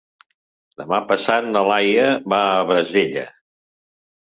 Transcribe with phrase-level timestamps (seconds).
[0.81, 3.29] Demà passat na Laia va a Bassella.